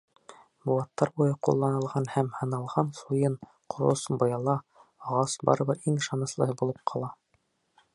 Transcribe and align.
Быуаттар 0.69 1.11
буйы 1.21 1.35
ҡулланылған 1.47 2.07
һәм 2.15 2.31
һыналған 2.39 2.91
суйын, 3.01 3.37
ҡорос, 3.75 4.09
быяла, 4.25 4.59
ағас 5.09 5.41
барыбер 5.51 5.85
иң 5.91 6.05
ышаныслыһы 6.05 6.63
булып 6.65 6.87
ҡала. 6.95 7.17